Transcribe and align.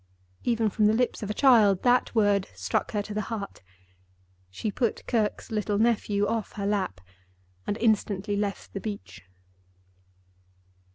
Even 0.43 0.71
from 0.71 0.87
the 0.87 0.95
lips 0.95 1.21
of 1.21 1.29
a 1.29 1.33
child 1.35 1.83
that 1.83 2.15
word 2.15 2.47
struck 2.55 2.91
her 2.93 3.03
to 3.03 3.13
the 3.13 3.21
heart. 3.29 3.61
She 4.49 4.71
put 4.71 5.05
Kirke's 5.05 5.51
little 5.51 5.77
nephew 5.77 6.25
off 6.25 6.53
her 6.53 6.65
lap, 6.65 7.01
and 7.67 7.77
instantly 7.77 8.35
left 8.35 8.73
the 8.73 8.79
beach. 8.81 9.21